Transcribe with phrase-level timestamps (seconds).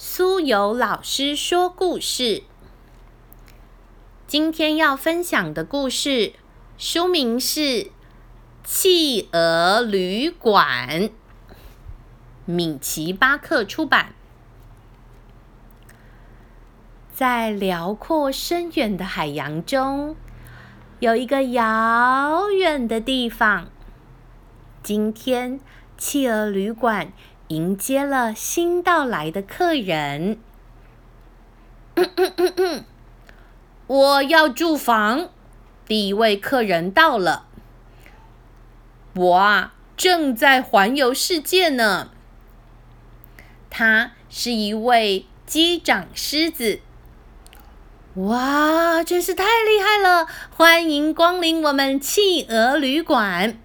[0.00, 2.44] 苏有老师说故事。
[4.28, 6.34] 今天要分享的故事
[6.76, 7.60] 书名是
[8.62, 10.88] 《企鹅旅馆》，
[12.44, 14.14] 米奇巴克出版。
[17.12, 20.14] 在辽阔深远的海洋中，
[21.00, 23.68] 有一个遥远的地方。
[24.80, 25.58] 今天，
[25.96, 27.12] 企鹅旅馆。
[27.48, 30.38] 迎接了新到来的客人。
[33.86, 35.30] 我要住房。
[35.86, 37.46] 第一位客人到了。
[39.14, 42.10] 我啊，正在环游世界呢。
[43.70, 46.80] 他是一位机长狮子。
[48.16, 50.26] 哇，真是太厉害了！
[50.50, 53.58] 欢迎光临我们企鹅旅馆。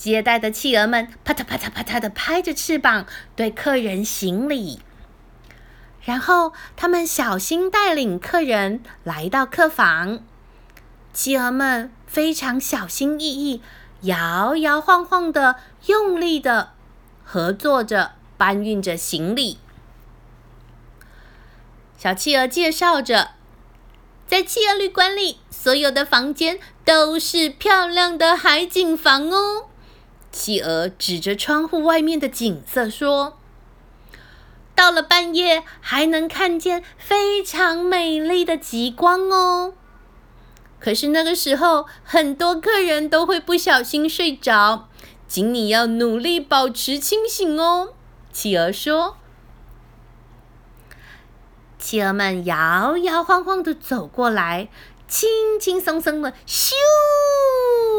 [0.00, 3.04] 接待的企鹅们啪嗒啪嗒啪嗒的拍着翅膀，
[3.36, 4.80] 对客人行礼。
[6.02, 10.24] 然后他们小心带领客人来到客房。
[11.12, 13.62] 企鹅们非常小心翼翼，
[14.00, 16.70] 摇摇晃晃的，用力的
[17.22, 19.58] 合作着，搬运着行李。
[21.98, 23.32] 小企鹅介绍着，
[24.26, 29.66] 在企鹅旅馆里，所有的房间都是漂亮的海景房哦。
[30.32, 33.38] 企鹅指着窗户外面的景色说
[34.74, 39.74] ：“到了半夜，还能看见非常美丽的极光哦。
[40.78, 44.88] 可是那个时候，很多客人都会不小心睡着，
[45.28, 47.94] 请你要努力保持清醒哦。”
[48.32, 49.16] 企鹅说。
[51.78, 54.68] 企鹅们摇摇晃晃的走过来，
[55.08, 56.72] 轻轻松松的咻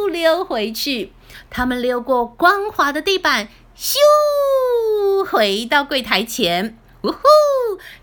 [0.10, 1.12] 溜回去。
[1.52, 3.98] 他们溜过光滑的地板，咻，
[5.30, 6.78] 回到柜台前。
[7.04, 7.20] 呜呼！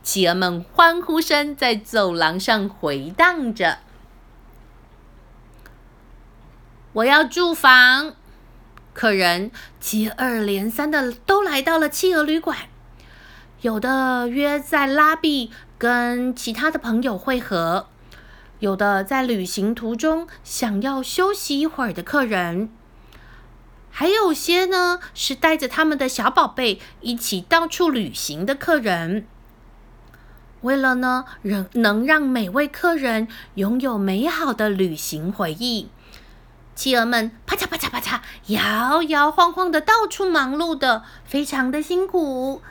[0.03, 3.79] 企鹅们欢呼声在走廊上回荡着。
[6.93, 8.15] 我要住房。
[8.93, 12.57] 客人接二连三的都来到了企鹅旅馆，
[13.61, 17.89] 有的约在拉比跟其他的朋友会合，
[18.59, 22.71] 有的在旅行途中想要休息一会儿的客人。
[23.99, 29.27] 还有些呢，是带着他们的小宝贝一起到处旅行的客人。
[30.61, 35.89] 为了呢，能能让每位客人拥有美好的旅行回忆，
[36.77, 42.63] 企鹅们啪嚓啪嚓啪嚓，摇摇晃晃的到处忙碌的，非常的辛苦。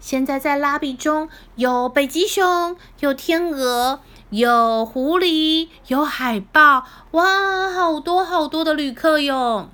[0.00, 9.68] 现在在拉比中有北极熊，有天鹅，有狐狸，有海豹，哇，好多好多的旅客哟！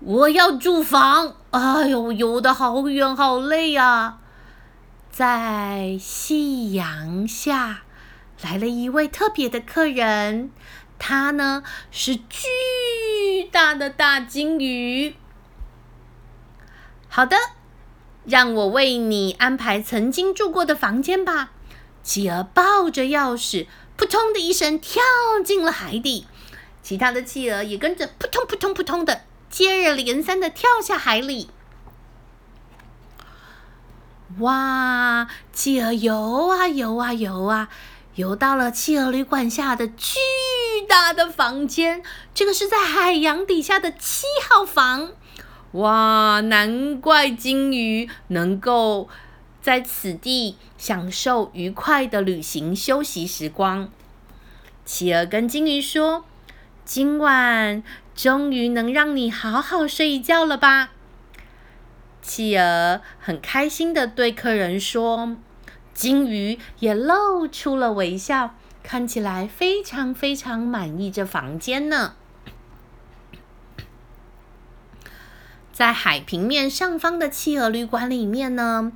[0.00, 4.18] 我要住房，哎呦，游的好远，好累呀！
[5.10, 7.82] 在夕阳下，
[8.40, 10.52] 来了一位特别的客人，
[11.00, 15.16] 他呢是巨大的大金鱼。
[17.08, 17.36] 好的，
[18.24, 21.50] 让我为你安排曾经住过的房间吧。
[22.04, 23.66] 企鹅抱着钥匙，
[23.96, 25.02] 扑通的一声跳
[25.44, 26.28] 进了海底，
[26.82, 29.22] 其他的企鹅也跟着扑通扑通扑通的。
[29.50, 31.50] 接二连三的跳下海里，
[34.38, 35.26] 哇！
[35.52, 37.68] 企鹅游啊游啊游啊，
[38.14, 40.18] 游到了企鹅旅馆下的巨
[40.88, 42.02] 大的房间。
[42.34, 45.12] 这个是在海洋底下的七号房。
[45.72, 46.40] 哇！
[46.40, 49.08] 难怪金鱼能够
[49.60, 53.90] 在此地享受愉快的旅行休息时光。
[54.84, 56.24] 企鹅跟金鱼说
[56.84, 57.82] ：“今晚。”
[58.18, 60.90] 终于能让你好好睡一觉了吧？
[62.20, 65.36] 企鹅很开心的对客人说，
[65.94, 72.16] 金鱼也露出了微笑，看起来非常非常满意这房间呢。
[75.72, 78.90] 在海平面上方的企鹅旅馆里面呢，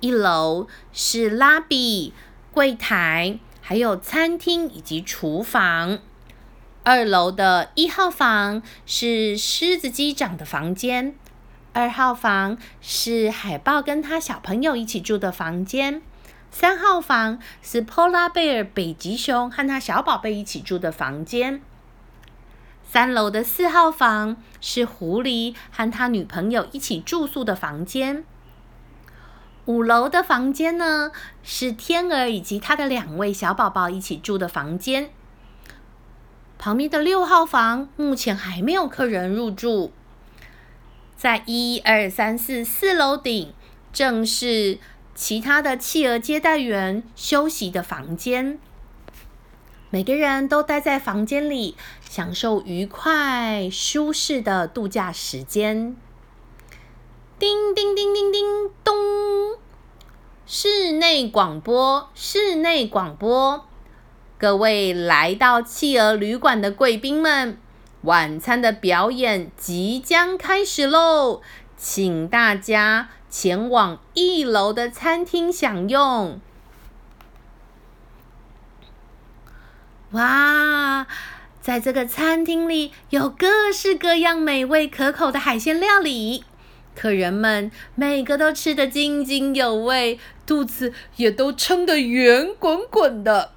[0.00, 2.12] 一楼是拉比、
[2.52, 6.00] 柜台，还有餐厅以及厨房。
[6.88, 11.14] 二楼的一号房是狮子机长的房间，
[11.74, 16.00] 二号房是海豹跟他小朋友一起住的房间，
[16.50, 21.60] 三号房是 Polar Bear 北极熊和他小宝贝一起住的房间，
[22.90, 28.24] 三楼的四号房是狐狸和他女朋友一起住宿的房间，
[29.66, 31.12] 五楼的房间呢
[31.42, 35.10] 是天鹅以及他的两位小宝宝一起住的房间。
[36.58, 39.92] 旁边的六号房目前还没有客人入住。
[41.16, 43.52] 在一二三四四楼顶，
[43.92, 44.78] 正是
[45.14, 48.58] 其他的企鹅接待员休息的房间。
[49.90, 51.76] 每个人都待在房间里，
[52.08, 55.96] 享受愉快舒适的度假时间。
[57.38, 58.94] 叮叮叮叮叮咚！
[60.44, 63.67] 室内广播，室内广播，
[64.38, 67.58] 各位来到企鹅旅馆的贵宾们。
[68.02, 71.42] 晚餐的表演即将开始喽，
[71.76, 76.40] 请大家前往一楼的餐厅享用。
[80.12, 81.08] 哇，
[81.60, 86.44] 在这个餐厅里有各式各样美味可口的海鲜料理，
[86.94, 93.50] 客人们每个都吃得津津有味，肚子也都撑得圆滚滚的。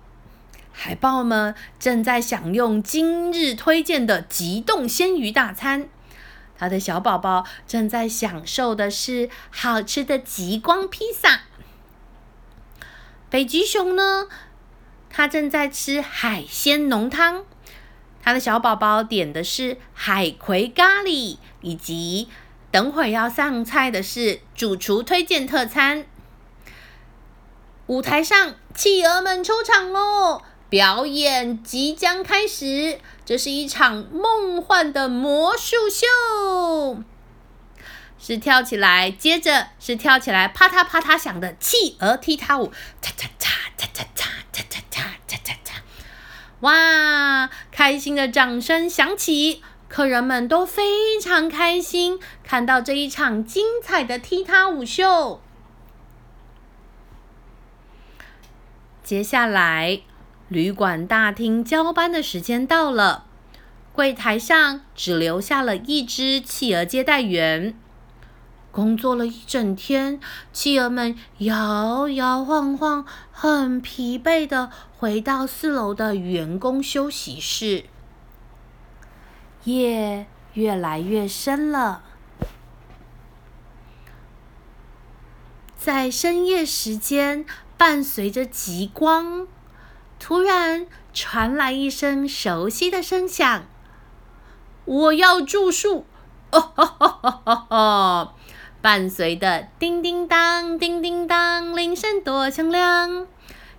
[0.72, 5.88] 海豹们正在享用今日推荐的极冻鲜鱼大餐，
[6.58, 11.42] 他的小宝宝正在享受的是好吃的极光披萨。
[13.30, 14.28] 北极熊呢，
[15.10, 17.46] 他正在吃海鲜浓汤，
[18.22, 22.28] 他的小宝宝点的是海葵咖喱，以及
[22.72, 26.06] 等会要上菜的是主厨推荐特餐。
[27.88, 30.42] 舞台上，企鹅们出场喽！
[30.72, 37.04] 表演即将开始，这是一场梦幻的魔术秀，
[38.18, 42.72] 是跳起来，接着是跳起来，啪嗒啪嗒响的企鹅踢踏舞，
[43.02, 45.74] 嚓嚓嚓嚓嚓嚓嚓嚓嚓嚓嚓嚓，
[46.62, 47.50] 哇！
[47.70, 55.42] 开心的掌声响起，客人们都非常开心，看到这一场精彩的踢踏舞秀。
[59.04, 60.04] 接下来。
[60.52, 63.24] 旅馆大厅交班的时间到了，
[63.94, 67.74] 柜台上只留下了一只企鹅接待员。
[68.70, 70.20] 工作了一整天，
[70.52, 77.86] 企鹅们摇摇晃晃，很疲惫的回到四楼的员工休息室。
[79.64, 82.04] 夜越来越深了，
[85.78, 87.46] 在深夜时间，
[87.78, 89.48] 伴随着极光。
[90.22, 93.66] 突然传来一声熟悉的声响
[94.86, 96.06] ：“我要住宿！”
[96.54, 98.34] 哦吼吼吼吼吼！
[98.84, 103.26] 伴随的叮叮当、叮叮当铃声多响亮。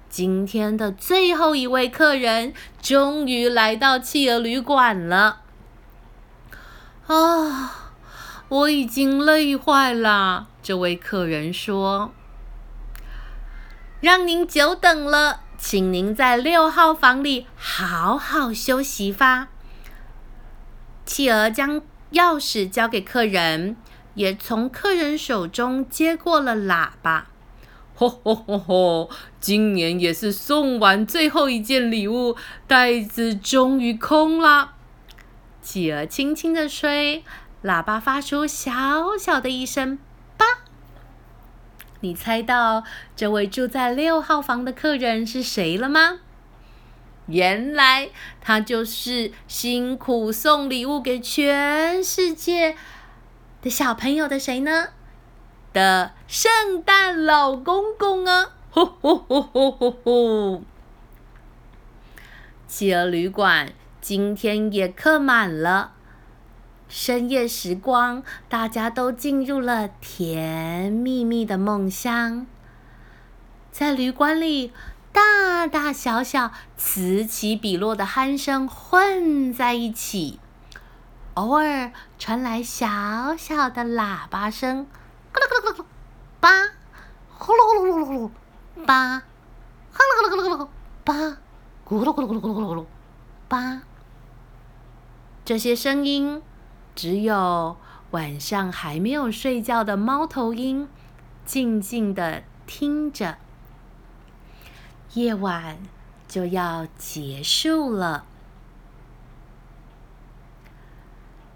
[0.08, 5.42] 今天的最后一位客人终于来到企鹅旅馆了。
[7.06, 7.92] 啊，
[8.48, 10.48] 我已经累坏了。
[10.60, 12.10] 这位客人说
[14.02, 19.46] ：“让您久等了。”请您在六号房里好好休息吧。
[21.06, 21.80] 企鹅将
[22.14, 23.76] 钥匙交给客人，
[24.14, 27.28] 也从客人手中接过了喇叭。
[27.94, 29.10] 吼吼吼吼！
[29.38, 32.36] 今年也是送完最后一件礼物，
[32.66, 34.72] 袋子终于空了。
[35.62, 37.22] 企鹅轻轻地吹，
[37.62, 39.96] 喇叭发出小小的一声。
[42.02, 42.84] 你猜到
[43.16, 46.18] 这位住在六号房的客人是谁了吗？
[47.26, 48.10] 原来
[48.40, 52.76] 他就是辛苦送礼物给全世界
[53.62, 54.88] 的小朋友的谁呢？
[55.72, 58.50] 的圣诞老公公啊！
[58.70, 60.62] 吼吼吼吼吼吼！
[62.66, 65.92] 企鹅旅馆今天也客满了。
[66.94, 72.46] 深夜时光，大家都进入了甜蜜蜜的梦乡。
[73.70, 74.74] 在旅馆里，
[75.10, 80.38] 大大小小、此起彼落的鼾声混在一起，
[81.32, 84.86] 偶尔传来小小的喇叭声，
[85.32, 85.84] 咕噜咕噜咕噜，
[86.40, 86.50] 叭，
[87.38, 88.30] 呼噜呼噜呼噜呼噜，
[88.84, 89.22] 叭，
[89.94, 90.68] 呼噜咕噜咕噜咕噜，
[91.04, 91.14] 叭，
[91.86, 92.84] 咕噜咕噜咕噜咕噜咕噜，
[93.48, 93.80] 叭。
[95.42, 96.42] 这些声音。
[96.94, 97.76] 只有
[98.10, 100.88] 晚上还没有睡觉的猫头鹰，
[101.44, 103.38] 静静的听着。
[105.14, 105.78] 夜晚
[106.26, 108.24] 就要结束了，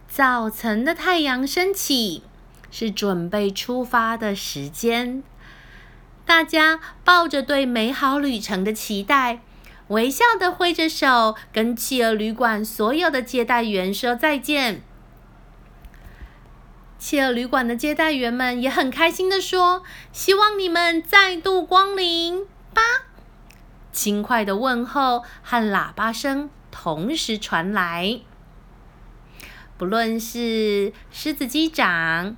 [0.08, 2.22] 早晨的太阳升起，
[2.70, 5.22] 是准备出发的时间。
[6.26, 9.40] 大家抱着对美好旅程的期待，
[9.88, 14.82] 微笑的挥着手，跟企鹅旅馆所有的接待员说再见。
[17.06, 22.44] 企鹅旅馆的接待员们也很开心的说：“希望你们再度光临
[22.74, 22.82] 吧。”
[23.94, 28.18] 轻快的问候和喇叭声同时传来。
[29.78, 32.36] 不论是狮子机长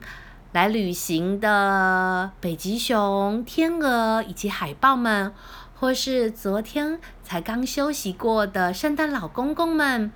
[0.52, 5.32] 来旅行的北极熊、天鹅以及海豹们，
[5.80, 10.12] 或是昨天才刚休息过的圣诞老公公们，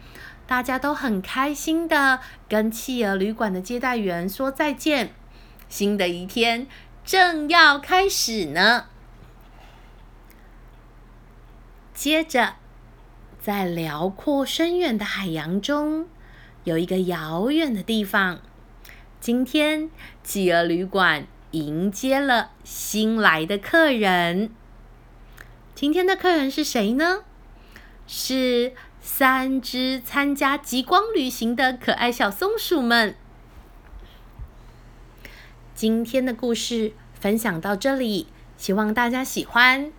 [0.52, 5.14] 大家都很开心的跟企鹅旅馆的接待员说再见。
[5.71, 6.66] 新的一天
[7.06, 8.85] 正要开始呢。
[11.94, 12.56] 接着，
[13.40, 16.06] 在辽阔深远的海洋中，
[16.64, 18.42] 有一个遥远的地方。
[19.21, 19.88] 今天，
[20.23, 24.50] 企鹅旅馆迎接了新来的客人。
[25.75, 27.21] 今天的客人是谁呢？
[28.06, 33.16] 是三只参加极光旅行的可爱小松鼠们。
[35.75, 39.92] 今天的故事分享到这里，希望大家喜欢。